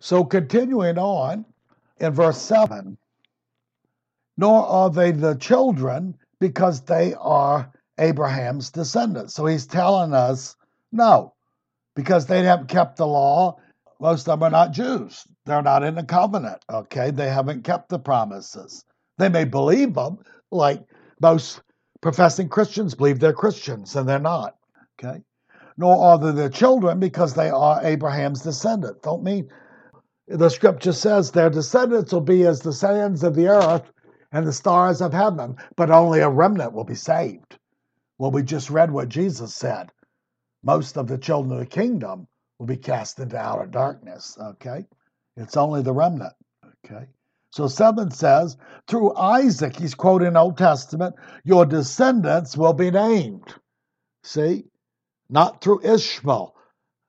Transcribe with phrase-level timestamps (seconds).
[0.00, 1.44] So continuing on
[1.98, 2.96] in verse 7
[4.36, 9.34] nor are they the children because they are Abraham's descendants.
[9.34, 10.56] So he's telling us
[10.92, 11.34] no,
[11.94, 13.58] because they haven't kept the law.
[14.00, 15.26] Most of them are not Jews.
[15.46, 16.62] They're not in the covenant.
[16.70, 17.10] Okay.
[17.10, 18.84] They haven't kept the promises.
[19.18, 20.18] They may believe them,
[20.50, 20.82] like
[21.20, 21.62] most
[22.02, 24.56] professing Christians believe they're Christians, and they're not.
[24.98, 25.22] Okay.
[25.78, 29.00] Nor are they the children because they are Abraham's descendants.
[29.02, 29.48] Don't mean
[30.28, 33.92] the scripture says their descendants will be as the sands of the earth
[34.32, 37.58] and the stars of heaven, but only a remnant will be saved.
[38.18, 39.90] Well, we just read what Jesus said.
[40.62, 42.26] Most of the children of the kingdom
[42.58, 44.36] will be cast into outer darkness.
[44.40, 44.86] Okay.
[45.36, 46.32] It's only the remnant.
[46.84, 47.06] Okay.
[47.50, 48.56] So 7 says,
[48.88, 53.54] through Isaac, he's quoting Old Testament, your descendants will be named.
[54.24, 54.64] See?
[55.28, 56.55] Not through Ishmael.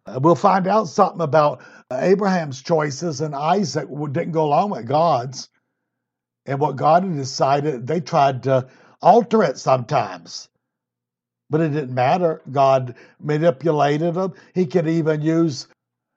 [0.07, 1.61] Uh, we'll find out something about
[1.91, 5.49] Abraham's choices and Isaac didn't go along with God's.
[6.45, 8.67] And what God had decided, they tried to
[9.01, 10.47] alter it sometimes.
[11.49, 12.41] But it didn't matter.
[12.51, 14.33] God manipulated them.
[14.53, 15.67] He could even use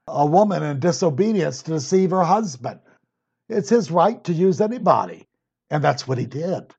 [0.07, 2.81] a woman in disobedience to deceive her husband.
[3.49, 5.27] It's his right to use anybody.
[5.71, 6.75] And that's what he did.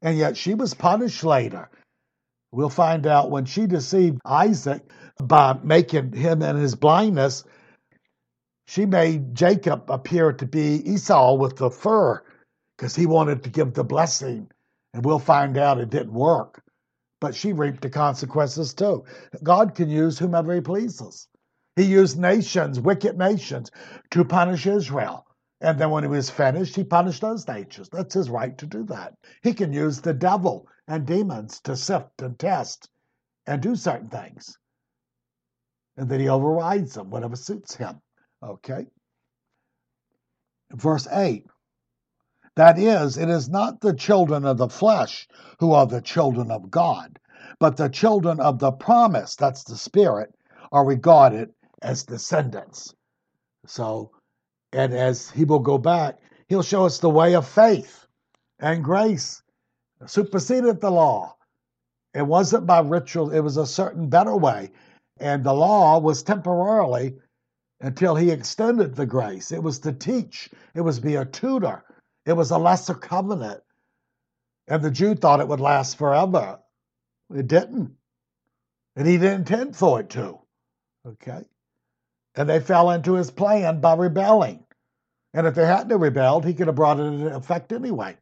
[0.00, 1.68] And yet she was punished later.
[2.52, 4.82] We'll find out when she deceived Isaac
[5.20, 7.44] by making him in his blindness,
[8.66, 12.22] she made Jacob appear to be Esau with the fur
[12.76, 14.50] because he wanted to give the blessing.
[14.94, 16.62] And we'll find out it didn't work.
[17.20, 19.04] But she reaped the consequences too.
[19.42, 21.28] God can use whomever he pleases.
[21.76, 23.70] He used nations, wicked nations,
[24.10, 25.26] to punish Israel.
[25.60, 27.88] And then when he was finished, he punished those nations.
[27.90, 29.14] That's his right to do that.
[29.42, 32.88] He can use the devil and demons to sift and test
[33.46, 34.58] and do certain things.
[35.96, 38.00] And then he overrides them, whatever suits him.
[38.42, 38.86] Okay?
[40.72, 41.46] Verse 8
[42.56, 45.26] that is, it is not the children of the flesh
[45.58, 47.18] who are the children of God,
[47.58, 50.34] but the children of the promise, that's the Spirit,
[50.70, 51.50] are regarded
[51.80, 52.94] as descendants.
[53.66, 54.10] So,
[54.72, 58.06] and as he will go back, he'll show us the way of faith
[58.58, 59.42] and grace
[60.06, 61.36] superseded the law.
[62.14, 64.72] It wasn't by ritual, it was a certain better way.
[65.18, 67.16] And the law was temporarily
[67.80, 69.52] until he extended the grace.
[69.52, 71.84] It was to teach, it was be a tutor,
[72.26, 73.62] it was a lesser covenant.
[74.68, 76.60] And the Jew thought it would last forever.
[77.34, 77.92] It didn't.
[78.96, 80.38] And he didn't intend for it to.
[81.06, 81.44] Okay?
[82.36, 84.64] And they fell into his plan by rebelling.
[85.34, 88.16] And if they hadn't rebelled, he could have brought it into effect anyway.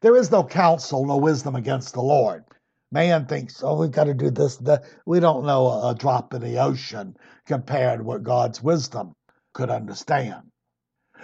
[0.00, 2.44] There is no counsel, no wisdom against the Lord.
[2.92, 4.56] Man thinks, oh, we've got to do this.
[4.56, 4.84] That.
[5.06, 9.14] We don't know a drop in the ocean compared to what God's wisdom
[9.52, 10.50] could understand.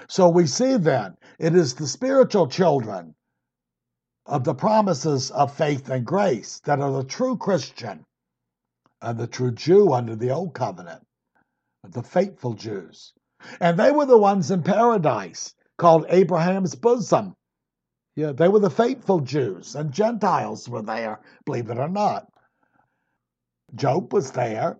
[0.08, 3.14] So we see then it is the spiritual children
[4.26, 8.04] of the promises of faith and grace that are the true Christian
[9.00, 11.02] and the true Jew under the old covenant,
[11.84, 13.12] the faithful Jews.
[13.60, 17.34] And they were the ones in paradise called Abraham's bosom.
[18.16, 22.26] Yeah, they were the faithful Jews, and Gentiles were there, believe it or not.
[23.74, 24.78] Job was there.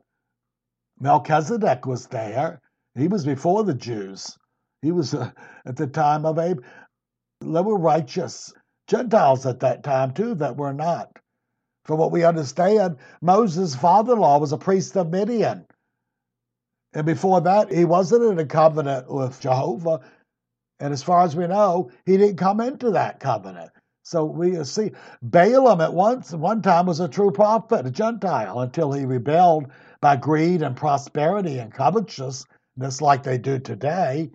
[1.00, 2.60] Melchizedek was there.
[2.94, 4.38] He was before the Jews.
[4.80, 5.30] He was uh,
[5.66, 6.60] at the time of Abe.
[7.42, 8.54] There were righteous
[8.88, 11.10] Gentiles at that time too that were not.
[11.84, 15.66] From what we understand, Moses' father in law was a priest of Midian.
[16.94, 20.00] And before that, he wasn't in a covenant with Jehovah.
[20.80, 23.70] And as far as we know, he didn't come into that covenant.
[24.02, 24.92] So we see
[25.22, 29.66] Balaam at once one time was a true prophet, a Gentile, until he rebelled
[30.00, 32.46] by greed and prosperity and covetousness
[32.78, 34.30] just like they do today.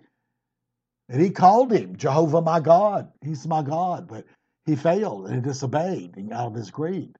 [1.08, 3.10] And he called him Jehovah my God.
[3.22, 4.08] He's my God.
[4.08, 4.24] But
[4.66, 7.16] he failed and he disobeyed out of his greed.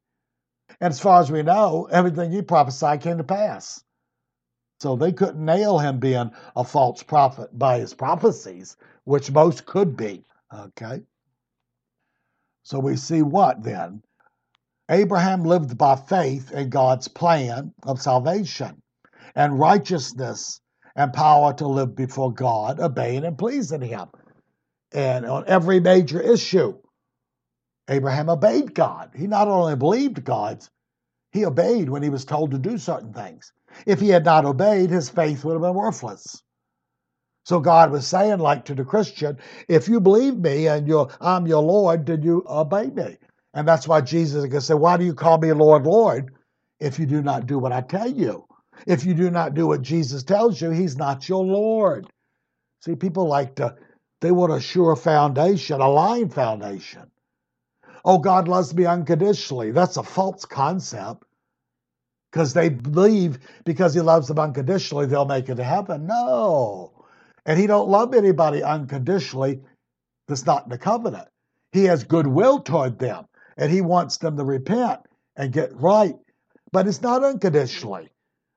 [0.80, 3.82] And as far as we know, everything he prophesied came to pass.
[4.82, 9.96] So they couldn't nail him being a false prophet by his prophecies, which most could
[9.96, 10.24] be.
[10.52, 11.02] Okay.
[12.64, 14.02] So we see what then?
[14.90, 18.82] Abraham lived by faith in God's plan of salvation
[19.36, 20.60] and righteousness
[20.96, 24.08] and power to live before God, obeying and pleasing Him.
[24.90, 26.76] And on every major issue,
[27.88, 29.12] Abraham obeyed God.
[29.14, 30.68] He not only believed God's,
[31.30, 33.52] he obeyed when he was told to do certain things.
[33.86, 36.42] If he had not obeyed, his faith would have been worthless.
[37.44, 39.38] So God was saying, like to the Christian,
[39.68, 40.90] if you believe me and
[41.20, 43.18] I'm your Lord, then you obey me.
[43.54, 46.32] And that's why Jesus can say, Why do you call me Lord, Lord,
[46.80, 48.46] if you do not do what I tell you?
[48.86, 52.06] If you do not do what Jesus tells you, he's not your Lord.
[52.80, 53.76] See, people like to,
[54.20, 57.10] they want a sure foundation, a lying foundation.
[58.04, 59.70] Oh, God loves me unconditionally.
[59.70, 61.24] That's a false concept
[62.32, 66.06] because they believe because he loves them unconditionally, they'll make it to heaven.
[66.06, 67.04] No.
[67.44, 69.60] And he don't love anybody unconditionally
[70.28, 71.28] that's not in the covenant.
[71.72, 73.26] He has goodwill toward them
[73.56, 75.00] and he wants them to repent
[75.36, 76.14] and get right.
[76.72, 78.10] But it's not unconditionally.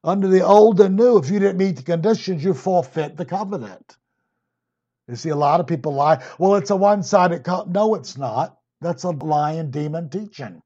[0.04, 3.98] Under the old and new, if you didn't meet the conditions, you forfeit the covenant.
[5.08, 6.24] You see, a lot of people lie.
[6.40, 7.44] Well, it's a one sided.
[7.44, 7.66] Co-.
[7.68, 8.58] No, it's not.
[8.82, 10.62] That's a lying demon teaching.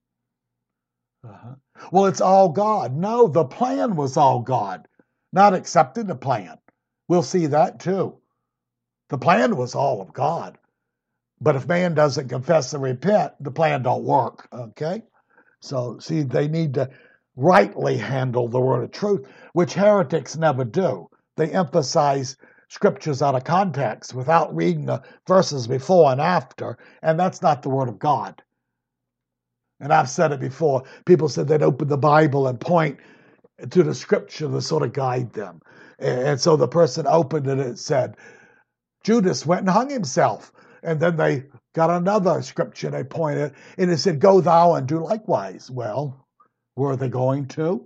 [1.28, 1.56] Uh-huh.
[1.92, 2.96] Well, it's all God.
[2.96, 4.88] No, the plan was all God,
[5.34, 6.58] not accepting the plan.
[7.08, 8.18] We'll see that too.
[9.10, 10.58] The plan was all of God.
[11.42, 14.48] But if man doesn't confess and repent, the plan don't work.
[14.54, 15.04] Okay?
[15.62, 16.90] So see, they need to
[17.36, 21.10] rightly handle the word of truth, which heretics never do.
[21.38, 22.36] They emphasize
[22.68, 27.70] scriptures out of context without reading the verses before and after, and that's not the
[27.70, 28.42] word of God.
[29.80, 30.84] And I've said it before.
[31.06, 33.00] People said they'd open the Bible and point
[33.70, 35.62] to the scripture to sort of guide them.
[36.00, 38.16] And so the person opened it and it said,
[39.04, 40.52] Judas went and hung himself.
[40.84, 45.04] And then they got another scripture they pointed, and it said, Go thou and do
[45.04, 45.70] likewise.
[45.70, 46.26] Well,
[46.76, 47.86] where are they going to?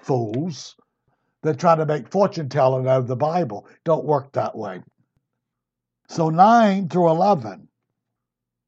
[0.00, 0.76] Fools.
[1.42, 3.66] They're trying to make fortune telling out of the Bible.
[3.84, 4.82] Don't work that way.
[6.08, 7.68] So 9 through 11.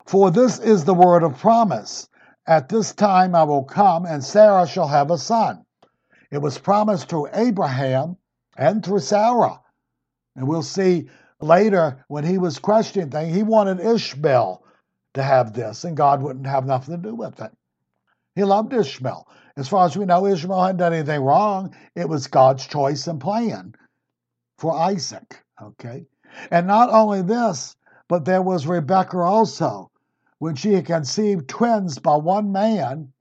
[0.07, 2.09] For this is the word of promise.
[2.47, 5.65] At this time I will come, and Sarah shall have a son.
[6.31, 8.17] It was promised to Abraham
[8.57, 9.61] and through Sarah.
[10.37, 11.09] And we'll see
[11.41, 14.65] later when he was questioning things, he wanted Ishmael
[15.15, 17.53] to have this, and God wouldn't have nothing to do with it.
[18.35, 19.29] He loved Ishmael.
[19.57, 21.75] As far as we know, Ishmael hadn't done anything wrong.
[21.95, 23.75] It was God's choice and plan
[24.59, 25.43] for Isaac.
[25.63, 26.07] Okay.
[26.51, 27.77] And not only this,
[28.09, 29.91] but there was Rebekah also.
[30.39, 33.13] When she had conceived twins by one man,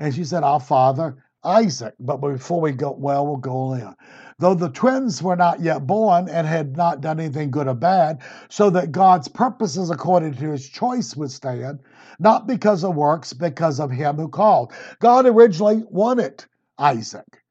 [0.00, 1.94] and she said, Our father Isaac.
[2.00, 3.96] But before we go, well, we'll go on.
[4.38, 8.22] Though the twins were not yet born and had not done anything good or bad,
[8.48, 11.80] so that God's purposes according to his choice would stand,
[12.18, 14.72] not because of works, because of him who called.
[15.00, 16.44] God originally wanted
[16.78, 17.42] Isaac.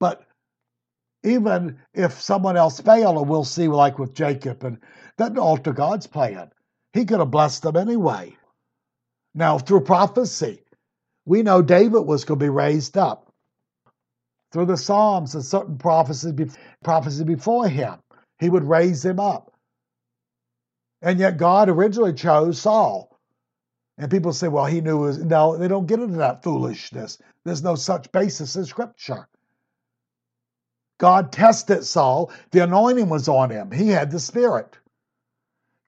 [0.00, 0.26] But
[1.22, 4.78] even if someone else failed, and we'll see, like with Jacob, and
[5.16, 6.50] that didn't alter God's plan.
[6.92, 8.36] He could have blessed them anyway.
[9.34, 10.62] Now, through prophecy,
[11.24, 13.32] we know David was going to be raised up
[14.52, 16.32] through the Psalms and certain prophecies,
[17.24, 17.94] before him.
[18.38, 19.52] He would raise him up.
[21.00, 23.18] And yet God originally chose Saul.
[23.98, 27.18] And people say, well, he knew was no, they don't get into that foolishness.
[27.44, 29.28] There's no such basis in scripture.
[30.98, 32.30] God tested Saul.
[32.52, 33.70] The anointing was on him.
[33.70, 34.76] He had the spirit.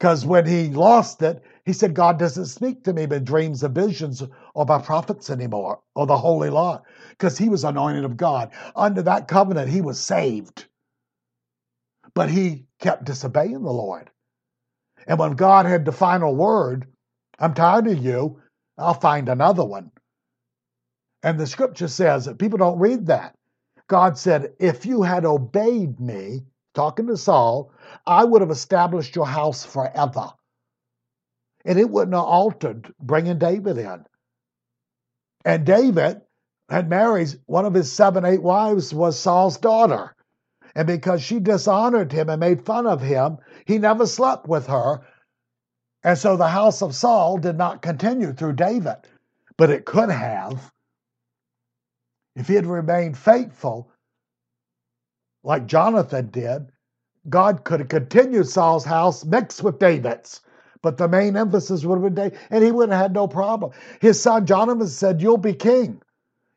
[0.05, 3.75] Because when he lost it, he said, God doesn't speak to me in dreams and
[3.75, 4.23] visions
[4.55, 6.83] or by prophets anymore or the holy law.
[7.09, 8.51] Because he was anointed of God.
[8.77, 10.67] Under that covenant, he was saved.
[12.12, 14.11] But he kept disobeying the Lord.
[15.06, 16.87] And when God had the final word,
[17.39, 18.43] I'm tired of you,
[18.77, 19.91] I'll find another one.
[21.23, 23.37] And the scripture says that people don't read that.
[23.89, 26.43] God said, If you had obeyed me,
[26.75, 27.73] talking to Saul,
[28.06, 30.32] I would have established your house forever.
[31.65, 34.05] And it wouldn't have altered bringing David in.
[35.44, 36.20] And David
[36.69, 40.15] had married one of his seven, eight wives, was Saul's daughter.
[40.75, 45.06] And because she dishonored him and made fun of him, he never slept with her.
[46.03, 48.96] And so the house of Saul did not continue through David,
[49.56, 50.73] but it could have.
[52.37, 53.91] If he had remained faithful
[55.43, 56.73] like Jonathan did,
[57.28, 60.40] God could have continued Saul's house mixed with David's.
[60.82, 63.72] But the main emphasis would have been David, and he would have had no problem.
[64.00, 66.02] His son Jonathan said, You'll be king.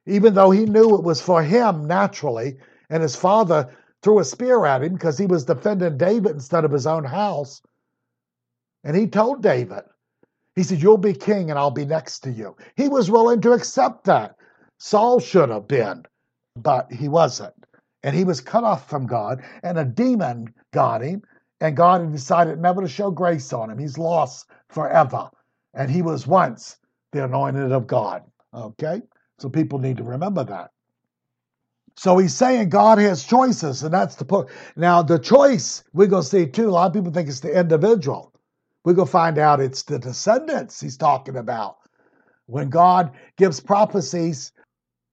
[0.06, 2.58] Even though he knew it was for him naturally,
[2.90, 3.70] and his father
[4.02, 7.62] threw a spear at him because he was defending David instead of his own house.
[8.84, 9.84] And he told David,
[10.56, 12.56] He said, You'll be king and I'll be next to you.
[12.76, 14.36] He was willing to accept that.
[14.78, 16.04] Saul should have been,
[16.56, 17.54] but he wasn't
[18.08, 21.24] and he was cut off from God, and a demon got him,
[21.60, 23.78] and God had decided never to show grace on him.
[23.78, 25.30] He's lost forever.
[25.74, 26.78] And he was once
[27.12, 28.24] the anointed of God.
[28.54, 29.02] Okay?
[29.40, 30.72] So people need to remember that.
[31.98, 34.48] So he's saying God has choices, and that's the point.
[34.78, 37.60] Now, the choice, we're going to see too, a lot of people think it's the
[37.60, 38.32] individual.
[38.86, 41.76] We're going to find out it's the descendants he's talking about.
[42.46, 44.54] When God gives prophecies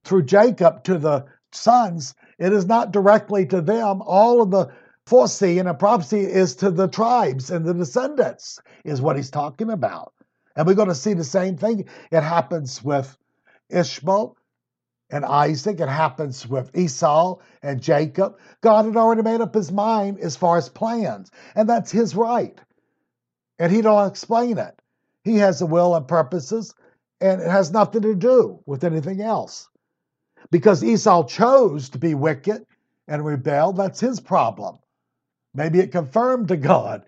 [0.05, 4.03] through Jacob to the sons, it is not directly to them.
[4.03, 4.69] All of the
[5.07, 10.12] foreseeing a prophecy is to the tribes and the descendants, is what he's talking about.
[10.57, 11.87] And we're going to see the same thing.
[12.11, 13.17] It happens with
[13.71, 14.37] Ishmael
[15.11, 15.81] and Isaac.
[15.81, 18.38] It happens with Esau and Jacob.
[18.61, 22.59] God had already made up his mind as far as plans, and that's his right.
[23.59, 24.81] And he don't explain it.
[25.23, 26.75] He has a will and purposes,
[27.21, 29.69] and it has nothing to do with anything else.
[30.51, 32.67] Because Esau chose to be wicked
[33.09, 34.79] and rebel, that's his problem.
[35.55, 37.03] Maybe it confirmed to God.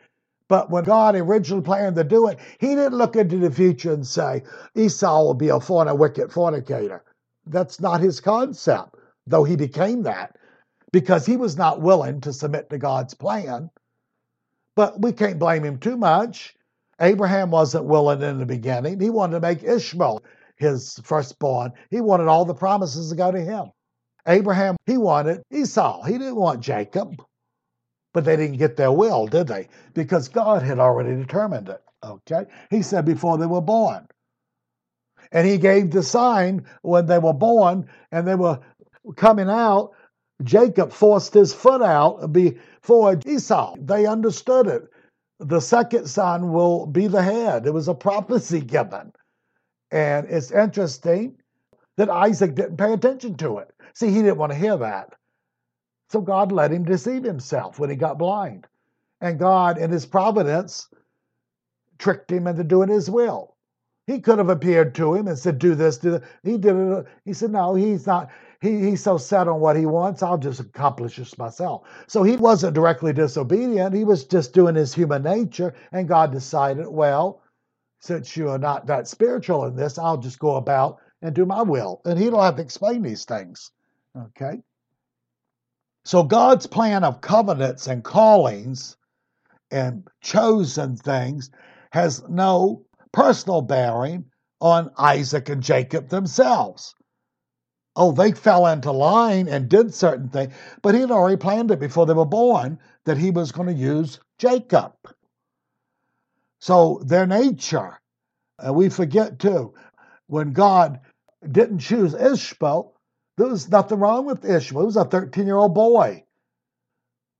[0.49, 4.07] But when God originally planned to do it, he didn't look into the future and
[4.07, 4.45] say,
[4.77, 7.03] Esau will be a fornicator, wicked fornicator.
[7.47, 8.95] That's not his concept,
[9.27, 10.37] though he became that
[10.93, 13.71] because he was not willing to submit to God's plan.
[14.77, 16.55] But we can't blame him too much.
[17.01, 19.01] Abraham wasn't willing in the beginning.
[19.01, 20.23] He wanted to make Ishmael
[20.57, 21.73] his firstborn.
[21.91, 23.71] He wanted all the promises to go to him.
[24.27, 26.03] Abraham, he wanted Esau.
[26.03, 27.23] He didn't want Jacob.
[28.13, 29.69] But they didn't get their will, did they?
[29.95, 31.83] Because God had already determined it.
[32.03, 32.47] Okay?
[32.71, 34.07] He said before they were born.
[35.33, 38.61] And he gave the sign when they were born and they were
[39.17, 39.93] coming out.
[40.43, 43.75] Jacob forced his foot out before Esau.
[43.81, 44.83] They understood it.
[45.39, 47.67] The second son will be the head.
[47.67, 49.13] It was a prophecy given.
[49.91, 51.37] And it's interesting
[51.97, 53.73] that Isaac didn't pay attention to it.
[53.95, 55.15] See, he didn't want to hear that.
[56.09, 58.67] So God let him deceive himself when he got blind.
[59.21, 60.89] And God, in his providence,
[61.99, 63.57] tricked him into doing his will.
[64.07, 66.23] He could have appeared to him and said, Do this, do that.
[66.45, 67.07] He did it.
[67.25, 68.31] He said, No, he's not.
[68.61, 71.83] He, he's so set on what he wants, I'll just accomplish this myself.
[72.07, 73.95] So he wasn't directly disobedient.
[73.95, 75.75] He was just doing his human nature.
[75.93, 77.43] And God decided, Well,
[78.01, 81.63] since you are not that spiritual in this, I'll just go about and do my
[81.63, 82.01] will.
[82.05, 83.71] And he don't have to explain these things.
[84.17, 84.63] Okay?
[86.05, 88.97] So God's plan of covenants and callings
[89.71, 91.51] and chosen things
[91.91, 94.27] has no personal bearing
[94.61, 96.95] on Isaac and Jacob themselves.
[97.97, 101.81] Oh, they fell into line and did certain things, but he had already planned it
[101.81, 104.93] before they were born that he was going to use Jacob.
[106.61, 107.99] So their nature,
[108.59, 109.75] and we forget too,
[110.27, 111.01] when God
[111.51, 112.95] didn't choose Ishmael,
[113.37, 114.83] there was nothing wrong with Ishmael.
[114.83, 116.25] He was a 13 year old boy.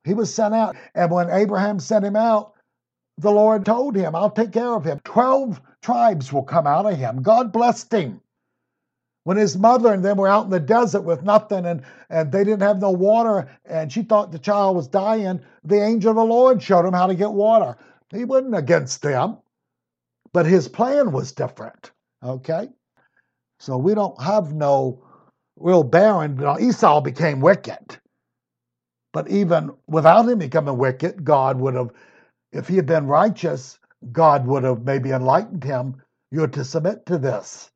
[0.05, 0.77] He was sent out.
[0.95, 2.53] And when Abraham sent him out,
[3.19, 5.01] the Lord told him, I'll take care of him.
[5.05, 7.23] 12 tribes will come out of him.
[7.23, 8.21] God blessed him.
[9.25, 12.45] When his mother and them were out in the desert with nothing and, and they
[12.45, 16.25] didn't have no water and she thought the child was dying, the angel of the
[16.25, 17.77] Lord showed him how to get water.
[18.13, 19.39] He wasn't against them,
[20.33, 21.93] but his plan was different.
[22.23, 22.69] Okay?
[23.61, 25.05] So we don't have no
[25.57, 26.43] real barren.
[26.61, 27.99] Esau became wicked.
[29.13, 31.91] But even without him becoming wicked, God would have,
[32.53, 33.79] if he had been righteous,
[34.13, 36.03] God would have maybe enlightened him.
[36.31, 37.71] You're to submit to this,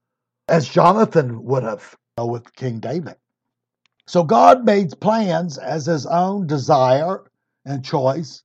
[0.49, 3.16] as Jonathan would have uh, with King David.
[4.06, 7.25] So God made plans as his own desire
[7.64, 8.42] and choice.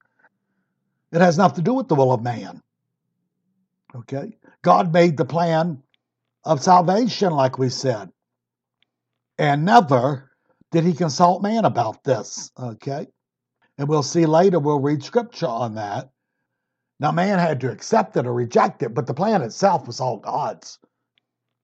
[1.16, 2.62] It has nothing to do with the will of man.
[3.96, 4.38] Okay?
[4.64, 5.82] God made the plan
[6.44, 8.12] of salvation, like we said.
[9.38, 10.30] And never
[10.72, 12.52] did he consult man about this.
[12.60, 13.08] Okay.
[13.78, 16.10] And we'll see later, we'll read scripture on that.
[17.00, 20.18] Now, man had to accept it or reject it, but the plan itself was all
[20.18, 20.80] God's.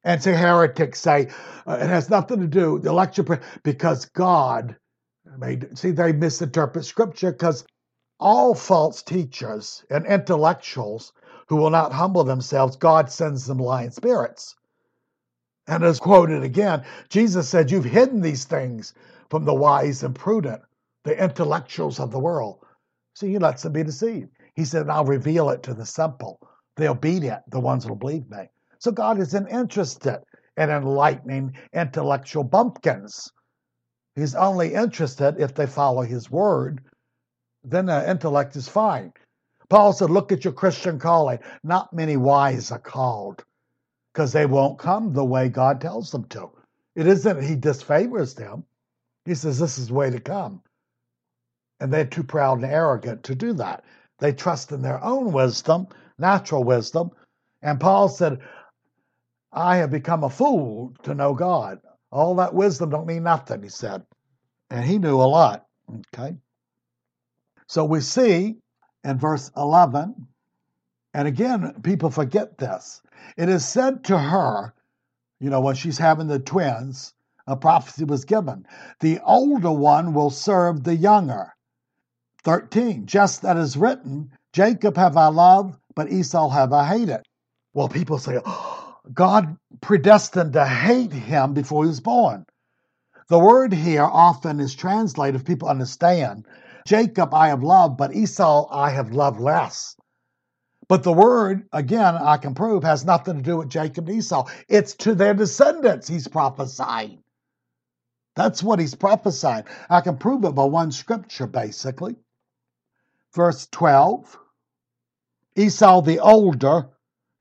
[0.06, 1.28] And so heretics say
[1.68, 3.28] uh, it has nothing to do the election
[3.64, 4.78] because God
[5.38, 5.78] made.
[5.78, 7.66] See, they misinterpret scripture because
[8.22, 11.12] all false teachers and intellectuals
[11.48, 14.56] who will not humble themselves, God sends them lying spirits.
[15.68, 18.94] And as quoted again, Jesus said, You've hidden these things
[19.30, 20.62] from the wise and prudent,
[21.04, 22.66] the intellectuals of the world.
[23.14, 24.30] So he lets them be deceived.
[24.56, 26.40] He said, I'll reveal it to the simple,
[26.78, 28.50] the obedient, the ones who'll believe me.
[28.80, 30.20] So God isn't interested
[30.58, 33.32] in enlightening intellectual bumpkins.
[34.16, 36.84] He's only interested if they follow his word,
[37.64, 39.14] then the intellect is fine.
[39.70, 41.40] Paul said, Look at your Christian calling.
[41.64, 43.44] Not many wise are called
[44.14, 46.50] because they won't come the way God tells them to.
[46.96, 48.66] It isn't he disfavors them.
[49.26, 50.62] He says this is the way to come.
[51.80, 53.84] And they're too proud and arrogant to do that.
[54.20, 55.88] They trust in their own wisdom,
[56.18, 57.12] natural wisdom.
[57.62, 58.40] And Paul said,
[59.52, 61.80] I have become a fool to know God.
[62.12, 64.04] All that wisdom don't mean nothing, he said.
[64.70, 65.66] And he knew a lot.
[66.14, 66.36] Okay.
[67.72, 68.58] So we see
[69.06, 70.28] in verse 11,
[71.14, 73.02] and again, people forget this.
[73.38, 74.74] It is said to her,
[75.40, 77.14] you know, when she's having the twins,
[77.48, 78.66] a prophecy was given.
[79.00, 81.54] The older one will serve the younger.
[82.44, 83.06] 13.
[83.06, 87.22] Just that is written, Jacob have I loved, but Esau have I hated.
[87.74, 88.42] Well, people say,
[89.14, 92.46] God predestined to hate him before he was born.
[93.30, 96.46] The word here often is translated, if people understand,
[96.86, 99.96] Jacob I have loved, but Esau I have loved less.
[100.88, 104.50] But the word, again, I can prove, has nothing to do with Jacob and Esau.
[104.68, 107.24] It's to their descendants he's prophesying.
[108.36, 109.64] That's what he's prophesying.
[109.90, 112.18] I can prove it by one scripture, basically.
[113.34, 114.38] Verse 12
[115.56, 116.90] Esau the older,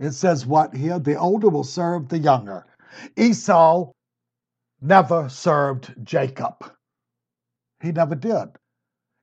[0.01, 0.99] it says what here?
[0.99, 2.67] The older will serve the younger.
[3.17, 3.93] Esau
[4.81, 6.73] never served Jacob.
[7.83, 8.49] He never did.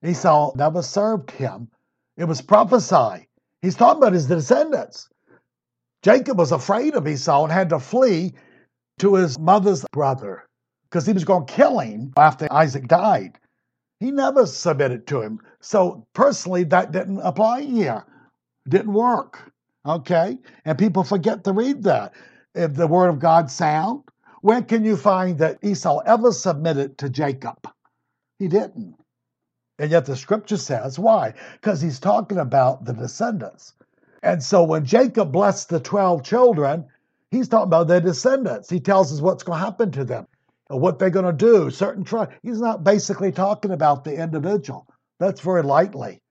[0.03, 1.69] Esau never served him.
[2.17, 3.27] It was prophesied.
[3.61, 5.09] He's talking about his descendants.
[6.03, 8.33] Jacob was afraid of Esau and had to flee
[8.99, 10.43] to his mother's brother
[10.83, 13.39] because he was going to kill him after Isaac died.
[13.99, 15.39] He never submitted to him.
[15.59, 18.05] So personally, that didn't apply here.
[18.69, 19.51] Didn't work.
[19.85, 20.37] Okay?
[20.65, 22.13] And people forget to read that.
[22.53, 24.03] If the word of God sound,
[24.41, 27.67] where can you find that Esau ever submitted to Jacob?
[28.39, 28.95] He didn't.
[29.79, 31.33] And yet the scripture says, why?
[31.53, 33.73] Because he's talking about the descendants.
[34.23, 36.85] And so when Jacob blessed the 12 children,
[37.29, 38.69] he's talking about their descendants.
[38.69, 40.27] He tells us what's going to happen to them,
[40.67, 42.33] what they're going to do, certain tribes.
[42.41, 44.87] He's not basically talking about the individual.
[45.19, 46.21] That's very lightly.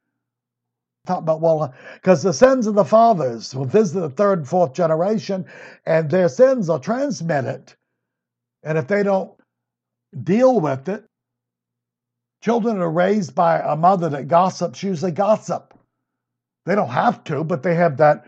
[1.06, 4.48] Talk about, well, uh, because the sins of the fathers will visit the third and
[4.48, 5.46] fourth generation,
[5.84, 7.72] and their sins are transmitted.
[8.64, 9.30] And if they don't
[10.20, 11.04] deal with it,
[12.42, 15.74] Children are raised by a mother that gossips usually gossip.
[16.64, 18.26] They don't have to, but they have that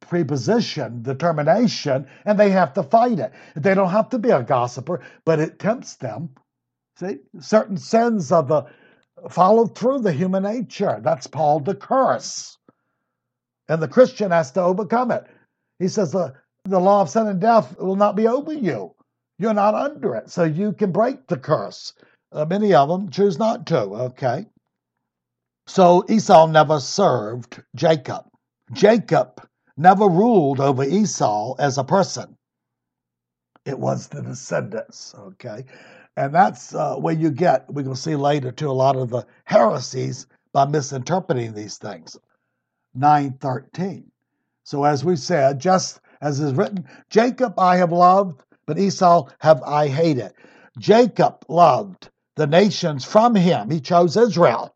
[0.00, 3.32] preposition, determination, and they have to fight it.
[3.54, 6.30] They don't have to be a gossiper, but it tempts them.
[6.98, 8.66] See, certain sins of the
[9.28, 11.00] follow through the human nature.
[11.02, 12.58] That's called the curse.
[13.68, 15.24] And the Christian has to overcome it.
[15.78, 18.94] He says the, the law of sin and death will not be over you.
[19.38, 20.30] You're not under it.
[20.30, 21.92] So you can break the curse.
[22.32, 24.46] Uh, many of them choose not to, okay?
[25.66, 28.24] So Esau never served Jacob.
[28.72, 32.36] Jacob never ruled over Esau as a person.
[33.64, 35.64] It was the descendants, okay?
[36.16, 39.10] And that's uh, where you get, we're going to see later, to a lot of
[39.10, 42.16] the heresies by misinterpreting these things.
[42.94, 44.10] 913.
[44.64, 49.62] So as we said, just as is written, Jacob I have loved, but Esau have
[49.62, 50.32] I hated.
[50.78, 53.70] Jacob loved the nations from him.
[53.70, 54.74] He chose Israel.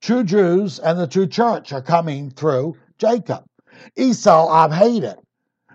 [0.00, 3.44] True Jews and the true church are coming through Jacob.
[3.96, 5.16] Esau, I've hated.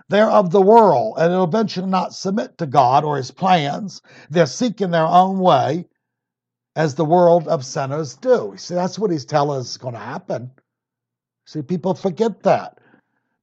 [0.08, 4.00] They're of the world and will eventually not submit to God or his plans.
[4.30, 5.86] They're seeking their own way
[6.76, 8.54] as the world of sinners do.
[8.56, 10.50] See, that's what he's telling us is going to happen.
[11.44, 12.78] See, people forget that.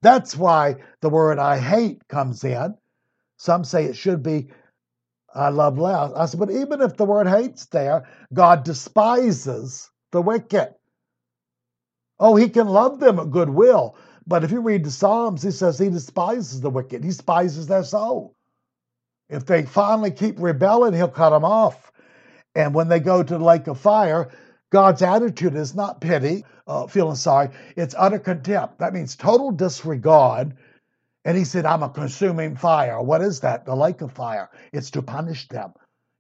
[0.02, 2.76] That's why the word I hate comes in.
[3.38, 4.48] Some say it should be
[5.36, 6.12] I love less.
[6.16, 10.74] I said, but even if the word hate's there, God despises the wicked.
[12.20, 13.98] Oh, he can love them at goodwill.
[14.26, 17.04] But if you read the Psalms, he says he despises the wicked.
[17.04, 18.36] He despises their soul.
[19.30, 21.92] If they finally keep rebelling, he'll cut them off.
[22.56, 24.32] And when they go to the lake of fire,
[24.72, 27.50] God's attitude is not pity, uh, feeling sorry.
[27.76, 28.80] It's utter contempt.
[28.80, 30.56] That means total disregard
[31.26, 33.02] and he said, I'm a consuming fire.
[33.02, 33.66] What is that?
[33.66, 34.50] The lake of fire.
[34.72, 35.74] It's to punish them.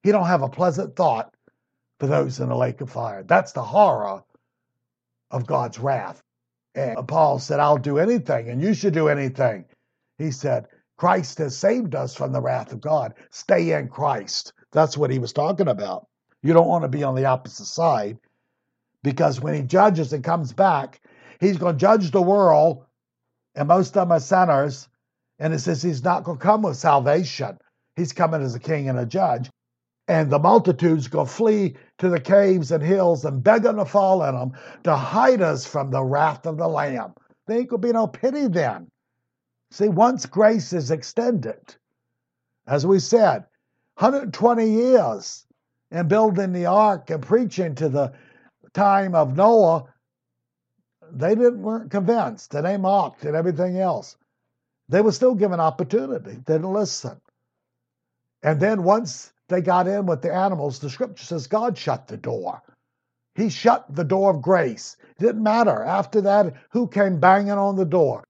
[0.03, 1.33] He don't have a pleasant thought
[1.99, 3.23] for those in the lake of fire.
[3.23, 4.23] That's the horror
[5.31, 6.21] of God's wrath.
[6.73, 9.65] And Paul said, I'll do anything, and you should do anything.
[10.17, 10.65] He said,
[10.97, 13.13] Christ has saved us from the wrath of God.
[13.29, 14.53] Stay in Christ.
[14.71, 16.07] That's what he was talking about.
[16.41, 18.17] You don't want to be on the opposite side
[19.03, 21.01] because when he judges and comes back,
[21.39, 22.85] he's going to judge the world,
[23.55, 24.89] and most of them are sinners,
[25.39, 27.57] and it says he's not going to come with salvation.
[27.95, 29.49] He's coming as a king and a judge.
[30.07, 34.23] And the multitudes go flee to the caves and hills and beg him to fall
[34.23, 34.51] in them
[34.83, 37.13] to hide us from the wrath of the Lamb.
[37.47, 38.87] There ain't going to be no pity then.
[39.71, 41.75] See, once grace is extended,
[42.67, 43.45] as we said,
[43.97, 45.45] 120 years
[45.91, 48.13] in building the ark and preaching to the
[48.73, 49.85] time of Noah,
[51.11, 54.17] they didn't weren't convinced and they mocked and everything else.
[54.89, 56.31] They were still given opportunity.
[56.31, 57.19] They didn't listen.
[58.43, 62.17] And then once they got in with the animals, the scripture says God shut the
[62.17, 62.61] door.
[63.35, 64.97] He shut the door of grace.
[65.17, 68.23] It didn't matter after that who came banging on the door.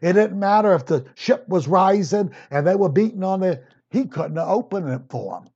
[0.00, 3.64] It didn't matter if the ship was rising and they were beating on it.
[3.90, 5.50] He couldn't open it for them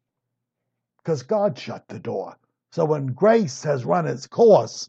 [0.99, 2.37] because God shut the door.
[2.73, 4.89] So when grace has run its course,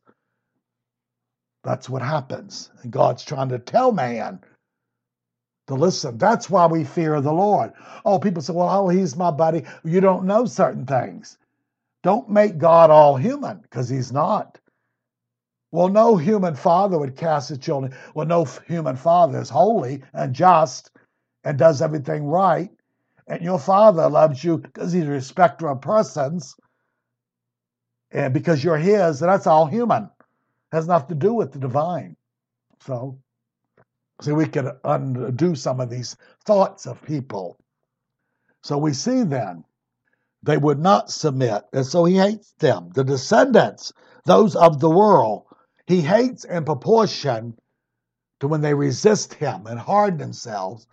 [1.63, 2.71] that's what happens.
[2.82, 4.39] And God's trying to tell man
[5.67, 6.17] to listen.
[6.17, 7.73] That's why we fear the Lord.
[8.06, 9.63] Oh, people say, well, oh, he's my buddy.
[9.84, 11.38] You don't know certain things.
[12.04, 14.60] Don't make God all human because he's not.
[15.71, 17.93] Well, no human father would cast his children.
[18.13, 20.91] Well, no human father is holy and just
[21.43, 22.69] and does everything right.
[23.28, 26.56] And your father loves you because he's a respecter of persons
[28.12, 30.04] and because you're his, and that's all human.
[30.04, 32.15] It has nothing to do with the divine.
[32.86, 33.19] So,
[34.21, 37.58] see, we can undo some of these thoughts of people.
[38.63, 39.63] So we see then
[40.43, 42.91] they would not submit, and so he hates them.
[42.93, 43.93] The descendants,
[44.25, 45.45] those of the world,
[45.88, 47.58] he hates in proportion
[48.39, 50.88] to when they resist him and harden themselves.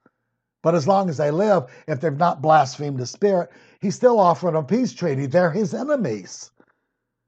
[0.63, 4.57] But as long as they live, if they've not blasphemed the Spirit, he's still offering
[4.57, 5.27] a peace treaty.
[5.27, 6.51] They're his enemies.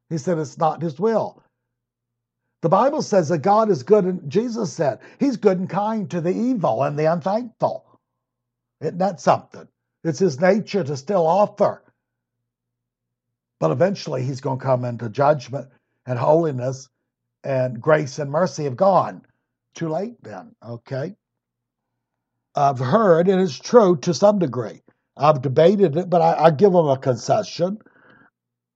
[0.09, 1.43] He said it's not his will.
[2.64, 6.22] The Bible says that God is good, and Jesus said he's good and kind to
[6.22, 7.85] the evil and the unthankful.
[8.81, 9.68] Isn't that something?
[10.03, 11.83] It's his nature to still offer.
[13.61, 15.68] But eventually he's going to come into judgment
[16.07, 16.88] and holiness
[17.44, 19.27] and grace and mercy have gone.
[19.74, 21.16] Too late then, okay?
[22.55, 24.81] I've heard, and it's true to some degree.
[25.18, 27.81] I've debated it, but I, I give them a concession.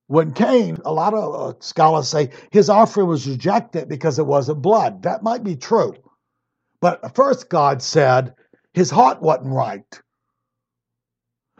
[0.09, 4.63] When Cain, a lot of uh, scholars say his offering was rejected because it wasn't
[4.63, 5.03] blood.
[5.03, 5.93] That might be true.
[6.81, 8.33] But first, God said
[8.73, 10.01] his heart wasn't right.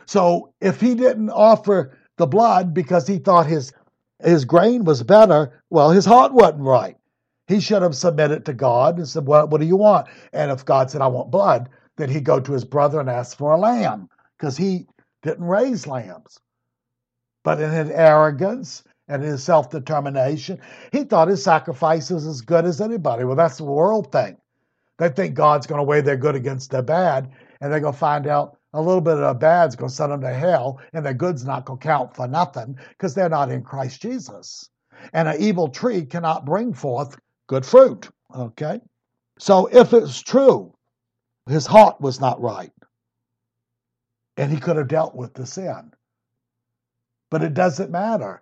[0.07, 3.71] So if he didn't offer the blood because he thought his
[4.23, 6.97] his grain was better, well, his heart wasn't right.
[7.47, 10.07] He should have submitted to God and said, well, What do you want?
[10.33, 13.37] And if God said, I want blood, then he'd go to his brother and ask
[13.37, 14.09] for a lamb
[14.39, 14.87] because he
[15.21, 16.39] didn't raise lambs.
[17.43, 20.59] But in his arrogance and his self determination,
[20.91, 23.23] he thought his sacrifice was as good as anybody.
[23.23, 24.37] Well, that's the world thing.
[24.97, 27.99] They think God's going to weigh their good against their bad, and they're going to
[27.99, 31.05] find out a little bit of their bad's going to send them to hell, and
[31.05, 34.69] their good's not going to count for nothing because they're not in Christ Jesus.
[35.13, 38.09] And an evil tree cannot bring forth good fruit.
[38.35, 38.81] Okay?
[39.39, 40.73] So if it's true,
[41.47, 42.73] his heart was not right,
[44.37, 45.93] and he could have dealt with the sin.
[47.29, 48.41] But it doesn't matter.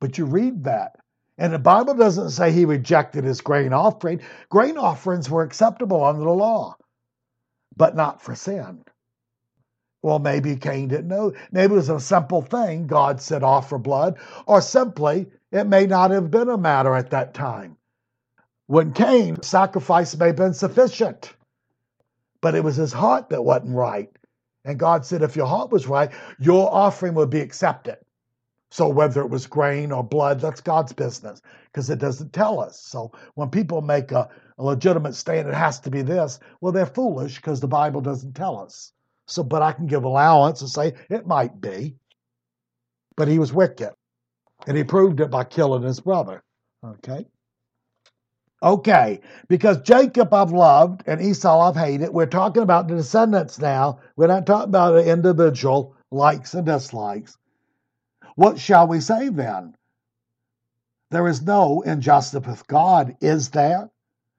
[0.00, 0.96] But you read that.
[1.38, 4.20] And the Bible doesn't say he rejected his grain offering.
[4.48, 6.76] Grain offerings were acceptable under the law,
[7.76, 8.84] but not for sin.
[10.02, 11.32] Well, maybe Cain didn't know.
[11.52, 12.86] Maybe it was a simple thing.
[12.86, 17.34] God said offer blood, or simply it may not have been a matter at that
[17.34, 17.76] time.
[18.66, 21.34] When Cain, sacrifice may have been sufficient,
[22.40, 24.10] but it was his heart that wasn't right.
[24.64, 27.96] And God said, if your heart was right, your offering would be accepted.
[28.72, 32.80] So whether it was grain or blood, that's God's business because it doesn't tell us.
[32.80, 36.40] So when people make a, a legitimate stand, it has to be this.
[36.62, 38.94] Well, they're foolish because the Bible doesn't tell us.
[39.26, 41.96] So, but I can give allowance and say it might be.
[43.14, 43.92] But he was wicked,
[44.66, 46.42] and he proved it by killing his brother.
[46.82, 47.26] Okay.
[48.62, 52.08] Okay, because Jacob I've loved and Esau I've hated.
[52.08, 54.00] We're talking about the descendants now.
[54.16, 57.36] We're not talking about an individual likes and dislikes.
[58.36, 59.74] What shall we say then?
[61.10, 63.90] There is no injustice with God, is there?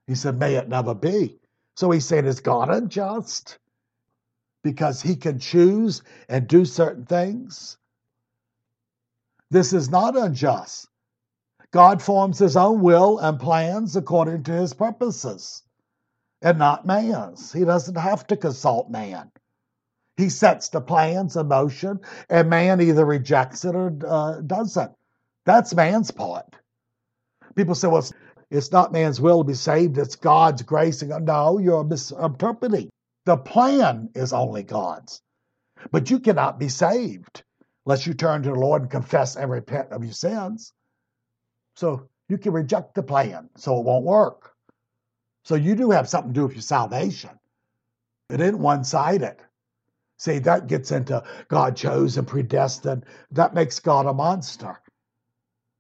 [0.08, 1.40] He said, May it never be.
[1.76, 3.60] So he said, Is God unjust?
[4.64, 7.78] Because he can choose and do certain things?
[9.52, 10.88] This is not unjust.
[11.72, 15.64] God forms his own will and plans according to his purposes
[16.42, 17.54] and not man's.
[17.54, 19.32] He doesn't have to consult man.
[20.18, 22.00] He sets the plans in motion,
[22.30, 24.92] and man either rejects it or uh, doesn't.
[25.46, 26.56] That's man's part.
[27.56, 28.06] People say, well,
[28.50, 31.02] it's, not man's will to be saved, it's God's grace.
[31.02, 32.90] No, you're misinterpreting.
[33.26, 35.22] The plan is only God's.
[35.92, 37.44] But you cannot be saved
[37.86, 40.74] unless you turn to the Lord and confess and repent of your sins.
[41.76, 44.52] So you can reject the plan, so it won't work.
[45.44, 47.32] So you do have something to do with your salvation.
[48.30, 49.38] It isn't one sided.
[50.24, 53.04] See, that gets into God chose and predestined.
[53.32, 54.80] That makes God a monster.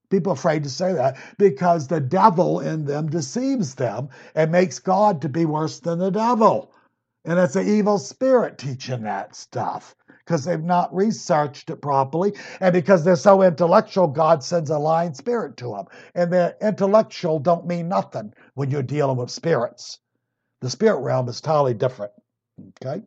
[0.10, 4.80] People are afraid to say that because the devil in them deceives them and makes
[4.80, 6.74] God to be worse than the devil.
[7.24, 12.34] And it's an evil spirit teaching that stuff because they've not researched it properly.
[12.60, 15.86] And because they're so intellectual, God sends a lying spirit to them.
[16.16, 20.00] And the intellectual don't mean nothing when you're dealing with spirits.
[20.60, 22.12] The spirit realm is totally different.
[22.84, 23.04] Okay?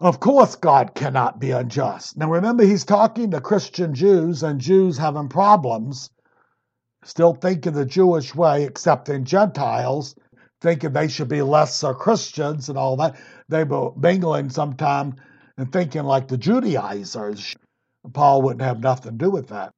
[0.00, 2.16] Of course, God cannot be unjust.
[2.16, 6.10] Now, remember, he's talking to Christian Jews and Jews having problems,
[7.02, 10.14] still thinking the Jewish way, accepting Gentiles,
[10.60, 13.16] thinking they should be lesser Christians and all that.
[13.48, 15.16] They were mingling sometime
[15.56, 17.56] and thinking like the Judaizers.
[18.12, 19.72] Paul wouldn't have nothing to do with that.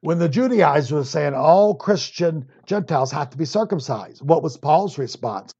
[0.00, 4.96] When the Judaizers were saying all Christian Gentiles have to be circumcised, what was Paul's
[4.96, 5.52] response?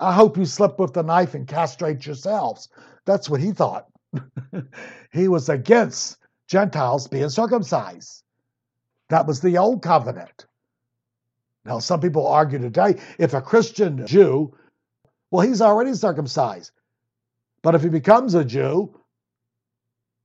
[0.00, 2.68] I hope you slip with the knife and castrate yourselves.
[3.04, 3.86] That's what he thought.
[5.12, 8.22] he was against Gentiles being circumcised.
[9.10, 10.46] That was the old covenant.
[11.64, 14.56] Now, some people argue today if a Christian Jew,
[15.30, 16.72] well, he's already circumcised.
[17.62, 18.99] But if he becomes a Jew,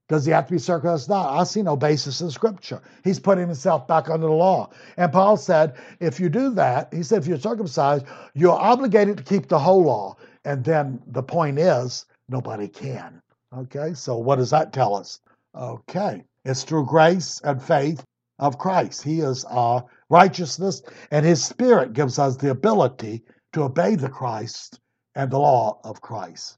[0.07, 1.09] does he have to be circumcised?
[1.09, 2.81] No, I see no basis in Scripture.
[3.03, 4.69] He's putting himself back under the law.
[4.97, 9.23] And Paul said, if you do that, he said, if you're circumcised, you're obligated to
[9.23, 10.15] keep the whole law.
[10.43, 13.21] And then the point is, nobody can.
[13.57, 15.19] Okay, so what does that tell us?
[15.55, 18.03] Okay, it's through grace and faith
[18.37, 19.01] of Christ.
[19.01, 24.79] He is our righteousness, and His Spirit gives us the ability to obey the Christ
[25.15, 26.57] and the law of Christ.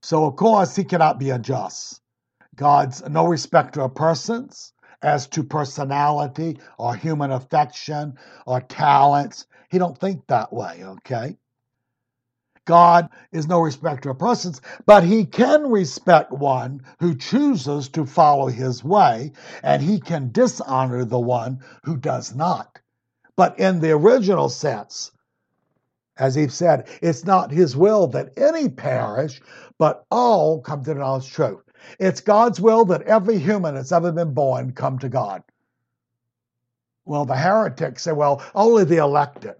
[0.00, 2.01] So, of course, He cannot be unjust.
[2.54, 8.14] God's no respecter of persons as to personality or human affection
[8.46, 9.46] or talents.
[9.70, 11.36] He don't think that way, okay?
[12.64, 18.46] God is no respecter of persons, but he can respect one who chooses to follow
[18.46, 19.32] his way,
[19.64, 22.78] and he can dishonor the one who does not.
[23.34, 25.10] But in the original sense,
[26.16, 29.40] as he said, it's not his will that any perish,
[29.78, 31.71] but all come to the knowledge of truth.
[31.98, 35.42] It's God's will that every human that's ever been born come to God.
[37.04, 39.56] Well, the heretics say, well, only the elected.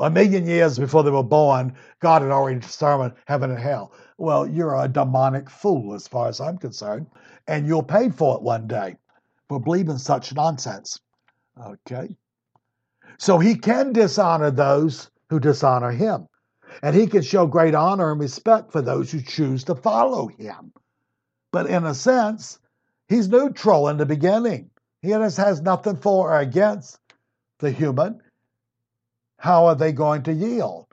[0.00, 3.92] A million years before they were born, God had already determined heaven and hell.
[4.16, 7.06] Well, you're a demonic fool as far as I'm concerned,
[7.46, 8.96] and you'll pay for it one day
[9.48, 11.00] for believing such nonsense.
[11.60, 12.16] Okay?
[13.18, 16.28] So he can dishonor those who dishonor him,
[16.82, 20.72] and he can show great honor and respect for those who choose to follow him.
[21.50, 22.58] But in a sense,
[23.08, 24.70] he's neutral in the beginning.
[25.02, 26.98] He just has nothing for or against
[27.58, 28.20] the human.
[29.38, 30.86] How are they going to yield?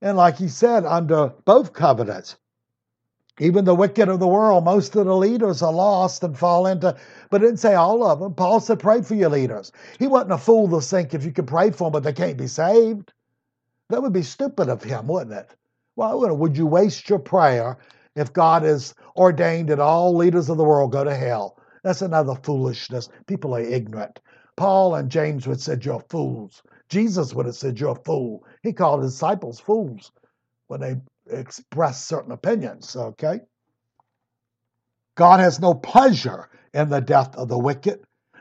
[0.00, 2.36] And like he said, under both covenants,
[3.38, 6.96] even the wicked of the world, most of the leaders are lost and fall into,
[7.30, 8.34] but didn't say all of them.
[8.34, 9.72] Paul said, pray for your leaders.
[9.98, 12.36] He wasn't a fool to think if you could pray for them, but they can't
[12.36, 13.12] be saved.
[13.88, 15.54] That would be stupid of him, wouldn't it?
[15.94, 17.78] Why would you waste your prayer
[18.14, 21.58] if God has ordained that all leaders of the world go to hell.
[21.82, 23.08] That's another foolishness.
[23.26, 24.20] People are ignorant.
[24.56, 26.62] Paul and James would have said, You're fools.
[26.88, 28.44] Jesus would have said, You're a fool.
[28.62, 30.12] He called his disciples fools
[30.68, 30.96] when they
[31.30, 33.40] expressed certain opinions, okay?
[35.14, 38.00] God has no pleasure in the death of the wicked,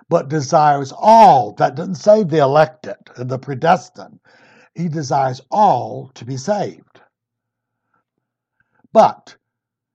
[0.09, 4.19] but desires all, that doesn't say the elected and the predestined,
[4.75, 7.01] he desires all to be saved.
[8.93, 9.35] But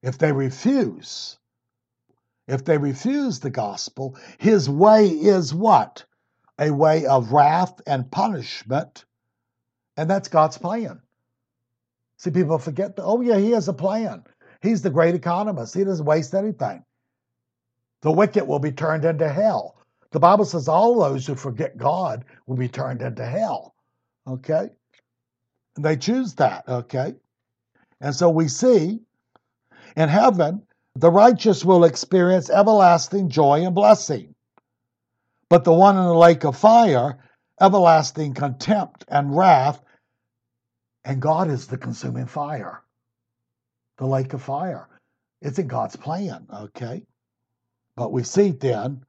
[0.07, 1.37] if they refuse,
[2.47, 6.05] if they refuse the gospel, his way is what?
[6.61, 9.05] A way of wrath and punishment.
[9.97, 11.01] And that's God's plan.
[12.19, 14.23] See, people forget that, oh, yeah, he has a plan.
[14.63, 15.75] He's the great economist.
[15.75, 16.85] He doesn't waste anything.
[18.03, 19.77] The wicked will be turned into hell.
[20.13, 23.75] The Bible says all those who forget God will be turned into hell.
[24.25, 24.71] Okay?
[25.75, 26.69] And they choose that.
[26.69, 27.17] Okay?
[28.01, 29.01] And so we see
[29.97, 30.63] in heaven,
[30.95, 34.35] the righteous will experience everlasting joy and blessing.
[35.49, 37.19] But the one in the lake of fire,
[37.61, 39.81] everlasting contempt and wrath,
[41.05, 42.83] and God is the consuming fire.
[43.99, 44.89] The lake of fire.
[45.41, 47.07] It's in God's plan, okay?
[47.95, 49.05] But we see then.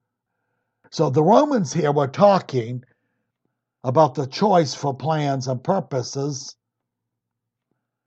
[0.91, 2.83] So the Romans here were talking
[3.83, 6.55] about the choice for plans and purposes,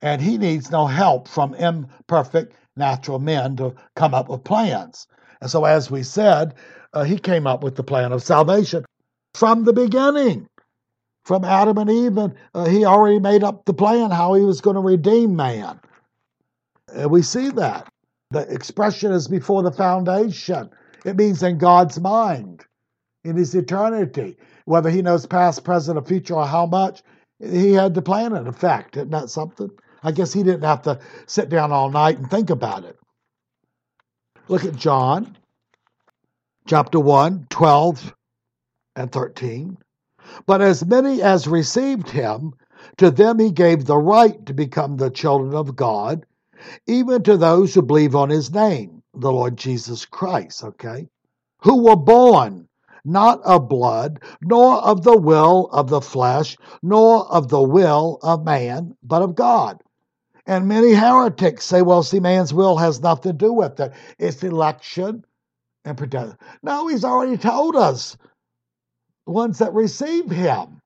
[0.03, 5.07] and he needs no help from imperfect natural men to come up with plans.
[5.41, 6.55] And so, as we said,
[6.93, 8.85] uh, he came up with the plan of salvation
[9.35, 10.47] from the beginning.
[11.25, 14.63] From Adam and Eve, and uh, he already made up the plan how he was
[14.63, 15.79] going to redeem man.
[16.93, 17.89] And we see that.
[18.31, 20.71] The expression is before the foundation.
[21.05, 22.65] It means in God's mind,
[23.23, 24.39] in his eternity.
[24.65, 27.03] Whether he knows past, present, or future, or how much,
[27.39, 28.97] he had the plan in effect.
[28.97, 29.71] Isn't that something?
[30.03, 32.99] I guess he didn't have to sit down all night and think about it.
[34.49, 35.37] Look at John
[36.67, 38.15] chapter 1, 12
[38.97, 39.77] and 13.
[40.47, 42.55] But as many as received him,
[42.97, 46.25] to them he gave the right to become the children of God,
[46.87, 51.09] even to those who believe on his name, the Lord Jesus Christ, okay?
[51.63, 52.69] Who were born
[53.05, 58.45] not of blood, nor of the will of the flesh, nor of the will of
[58.45, 59.83] man, but of God.
[60.51, 63.93] And many heretics say, well, see, man's will has nothing to do with it.
[64.19, 65.25] It's election
[65.85, 66.39] and predestination.
[66.65, 68.17] No, he's already told us
[69.27, 70.81] the ones that receive him.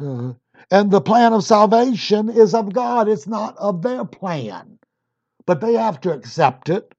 [0.00, 0.34] Uh,
[0.70, 4.78] and the plan of salvation is of God, it's not of their plan.
[5.44, 6.94] But they have to accept it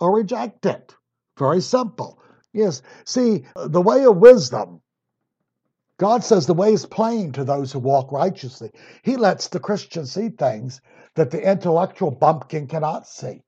[0.00, 0.94] or reject it.
[1.38, 2.20] Very simple.
[2.52, 2.82] Yes.
[3.06, 4.82] See, the way of wisdom,
[5.98, 8.72] God says the way is plain to those who walk righteously.
[9.02, 10.82] He lets the Christian see things
[11.18, 13.42] that the intellectual bumpkin cannot see.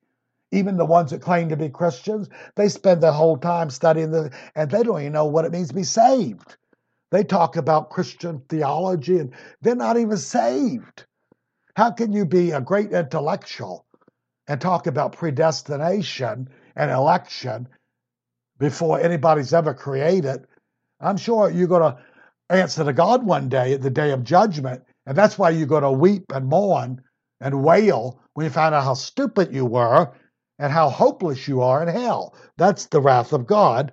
[0.52, 4.32] Even the ones that claim to be Christians, they spend their whole time studying the,
[4.56, 6.56] and they don't even know what it means to be saved.
[7.12, 11.06] They talk about Christian theology and they're not even saved.
[11.76, 13.86] How can you be a great intellectual
[14.48, 17.68] and talk about predestination and election
[18.58, 20.44] before anybody's ever created?
[21.00, 21.98] I'm sure you're going to
[22.48, 25.84] answer to God one day at the day of judgment, and that's why you're going
[25.84, 27.02] to weep and mourn
[27.40, 30.12] and wail when you find out how stupid you were
[30.58, 32.34] and how hopeless you are in hell.
[32.56, 33.92] That's the wrath of God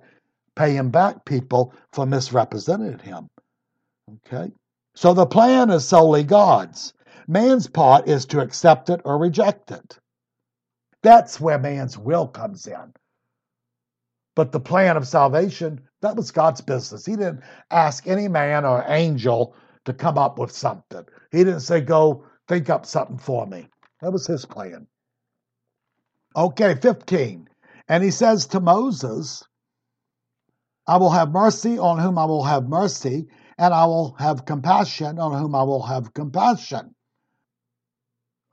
[0.54, 3.28] paying back people for misrepresenting him.
[4.26, 4.52] Okay?
[4.94, 6.92] So the plan is solely God's.
[7.26, 9.98] Man's part is to accept it or reject it.
[11.02, 12.92] That's where man's will comes in.
[14.34, 17.06] But the plan of salvation, that was God's business.
[17.06, 21.04] He didn't ask any man or angel to come up with something.
[21.30, 23.68] He didn't say, Go think up something for me.
[24.00, 24.86] That was his plan.
[26.34, 27.48] Okay, 15.
[27.88, 29.44] And he says to Moses,
[30.86, 35.18] I will have mercy on whom I will have mercy, and I will have compassion
[35.18, 36.94] on whom I will have compassion.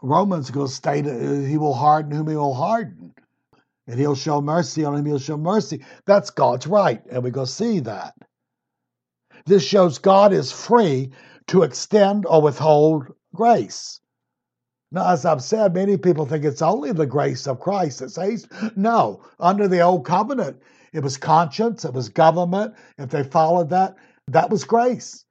[0.02, 3.14] Romans goes state he will harden whom he will harden,
[3.88, 5.86] and he'll show mercy on whom he'll show mercy.
[6.06, 8.14] That's God's right, and we go see that.
[9.46, 11.12] This shows God is free
[11.48, 14.00] to extend or withhold grace.
[14.92, 18.48] Now, as I've said, many people think it's only the grace of Christ that saves.
[18.76, 20.62] No, under the old covenant,
[20.94, 22.76] it was conscience, it was government.
[22.98, 23.96] If they followed that,
[24.28, 25.26] that was grace.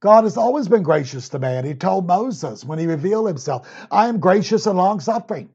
[0.00, 1.64] God has always been gracious to man.
[1.64, 5.48] He told Moses when he revealed himself, I am gracious and long suffering.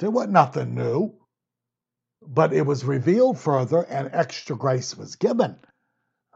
[0.00, 1.14] There was nothing new,
[2.26, 5.56] but it was revealed further and extra grace was given.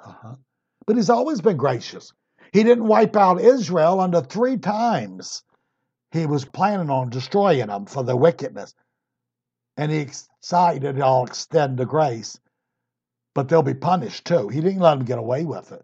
[0.02, 0.36] Uh-huh.
[0.86, 2.12] But he's always been gracious.
[2.52, 5.42] He didn't wipe out Israel under three times.
[6.12, 8.74] He was planning on destroying them for their wickedness
[9.80, 10.08] and he
[10.42, 12.38] decided I'll extend the grace,
[13.34, 14.48] but they'll be punished too.
[14.48, 15.82] He didn't let them get away with it.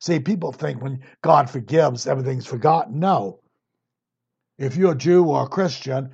[0.00, 2.98] See, people think when God forgives, everything's forgotten.
[2.98, 3.38] No.
[4.58, 6.10] If you're a Jew or a Christian,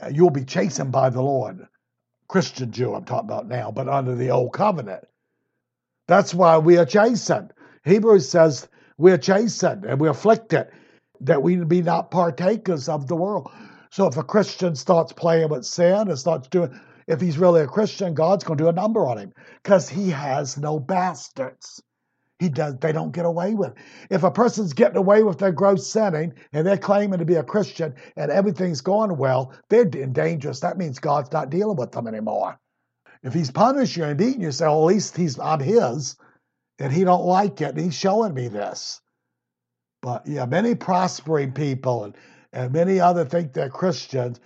[0.00, 1.66] uh, you'll be chastened by the Lord.
[2.26, 5.04] Christian Jew, I'm talking about now, but under the old covenant.
[6.08, 7.52] That's why we are chastened.
[7.84, 8.66] Hebrews says
[8.98, 10.68] we're chastened and we're afflicted
[11.20, 13.50] that we be not partakers of the world.
[13.90, 17.66] So if a Christian starts playing with sin and starts doing, if he's really a
[17.66, 19.32] Christian, God's going to do a number on him
[19.62, 21.82] because he has no bastards.
[22.38, 22.76] He does.
[22.78, 23.70] They don't get away with.
[23.70, 23.76] It.
[24.10, 27.42] If a person's getting away with their gross sinning and they're claiming to be a
[27.42, 30.60] Christian and everything's going well, they're in dangerous.
[30.60, 32.58] That means God's not dealing with them anymore.
[33.22, 36.16] If He's punishing you and beating you, say, well, at least He's I'm His,
[36.78, 39.00] and He don't like it, and He's showing me this.
[40.02, 42.16] But yeah, many prospering people and
[42.56, 44.40] and many other think they're Christians,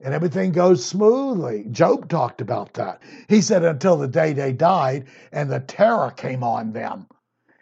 [0.00, 1.66] and everything goes smoothly.
[1.70, 3.02] Job talked about that.
[3.28, 7.06] He said until the day they died and the terror came on them.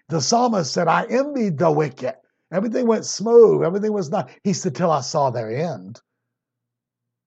[0.09, 2.14] The psalmist said, I envied the wicked.
[2.50, 3.62] Everything went smooth.
[3.62, 4.30] Everything was not.
[4.42, 6.00] He said, till I saw their end.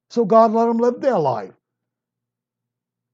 [0.10, 1.54] So God let them live their life.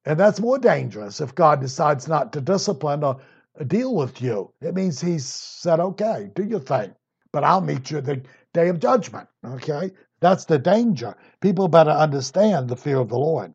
[0.05, 3.19] And that's more dangerous if God decides not to discipline or
[3.65, 4.53] deal with you.
[4.61, 6.93] It means He's said, okay, do your thing,
[7.31, 8.21] but I'll meet you at the
[8.53, 9.27] day of judgment.
[9.45, 9.91] Okay?
[10.21, 11.15] That's the danger.
[11.41, 13.53] People better understand the fear of the Lord.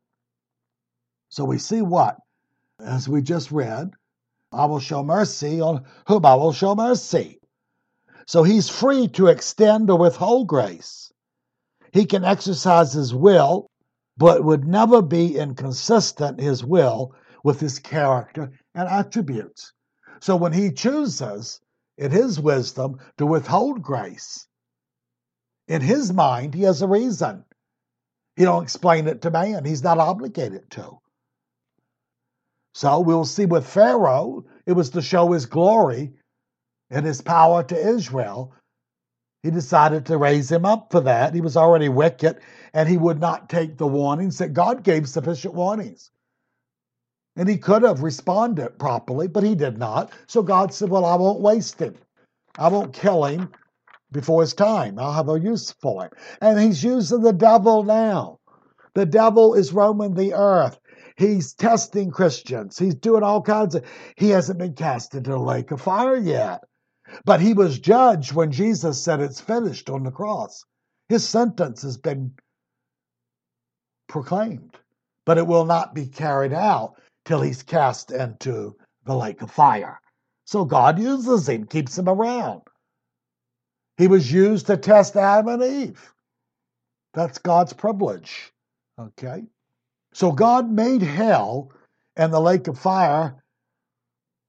[1.28, 2.16] So we see what?
[2.80, 3.90] As we just read,
[4.52, 7.40] I will show mercy on whom I will show mercy.
[8.26, 11.12] So he's free to extend or withhold grace.
[11.92, 13.70] He can exercise his will,
[14.16, 19.72] but would never be inconsistent, his will, with his character and attributes.
[20.20, 21.60] So when he chooses,
[21.96, 24.46] in his wisdom, to withhold grace,
[25.68, 27.44] in his mind, he has a reason.
[28.36, 29.64] He don't explain it to man.
[29.64, 30.98] He's not obligated to.
[32.74, 36.14] So we'll see with Pharaoh, it was to show his glory
[36.90, 38.52] and his power to Israel.
[39.42, 41.34] He decided to raise him up for that.
[41.34, 42.40] He was already wicked,
[42.72, 46.10] and he would not take the warnings that God gave sufficient warnings.
[47.36, 50.12] And he could have responded properly, but he did not.
[50.26, 51.96] So God said, Well, I won't waste him.
[52.56, 53.50] I won't kill him
[54.12, 54.98] before his time.
[54.98, 56.10] I'll have a use for him.
[56.40, 58.38] And he's using the devil now.
[58.94, 60.78] The devil is roaming the earth.
[61.16, 62.78] He's testing Christians.
[62.78, 63.84] He's doing all kinds of.
[64.16, 66.62] He hasn't been cast into the lake of fire yet.
[67.24, 70.64] But he was judged when Jesus said it's finished on the cross.
[71.08, 72.34] His sentence has been
[74.08, 74.76] proclaimed,
[75.26, 76.94] but it will not be carried out
[77.24, 80.00] till he's cast into the lake of fire.
[80.46, 82.62] So God uses him, keeps him around.
[83.96, 86.12] He was used to test Adam and Eve.
[87.14, 88.52] That's God's privilege.
[88.98, 89.44] Okay?
[90.12, 91.72] So God made hell
[92.16, 93.42] and the lake of fire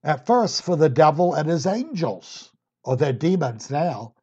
[0.03, 2.51] at first for the devil and his angels,
[2.83, 4.13] or their demons now.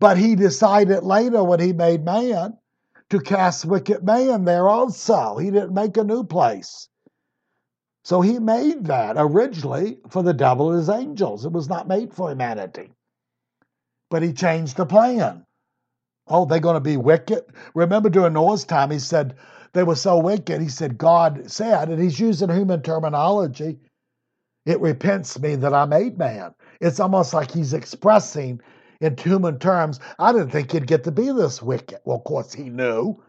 [0.00, 2.56] But he decided later when he made man
[3.10, 5.36] to cast wicked man there also.
[5.36, 6.88] He didn't make a new place.
[8.04, 11.44] So he made that originally for the devil and his angels.
[11.44, 12.92] It was not made for humanity.
[14.10, 15.44] But he changed the plan.
[16.26, 17.44] Oh, they're going to be wicked.
[17.74, 19.36] Remember during Noah's time, he said
[19.72, 20.60] they were so wicked.
[20.60, 23.78] He said, God said, and he's using human terminology,
[24.66, 26.54] it repents me that I made man.
[26.80, 28.60] It's almost like he's expressing
[29.00, 32.00] in human terms, I didn't think he'd get to be this wicked.
[32.04, 33.22] Well, of course, he knew,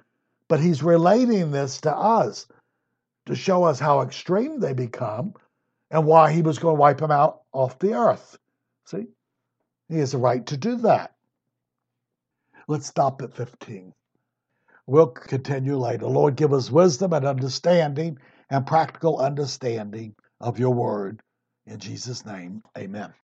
[0.49, 2.45] but he's relating this to us
[3.32, 5.34] to show us how extreme they become
[5.89, 8.38] and why he was going to wipe them out off the earth.
[8.86, 9.07] See?
[9.88, 11.15] He has a right to do that.
[12.67, 13.93] Let's stop at 15.
[14.86, 16.07] We'll continue later.
[16.07, 18.17] Lord, give us wisdom and understanding
[18.49, 21.21] and practical understanding of your word.
[21.65, 23.13] In Jesus' name, amen.